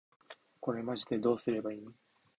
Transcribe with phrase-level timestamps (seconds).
[0.59, 1.93] これマジでどうすれば良いん？